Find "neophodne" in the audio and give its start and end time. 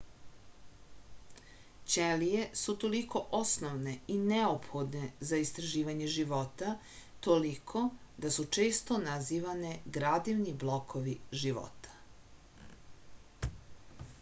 4.31-5.11